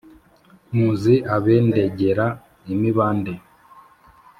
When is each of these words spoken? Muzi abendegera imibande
Muzi 0.75 1.15
abendegera 1.35 2.27
imibande 2.73 3.33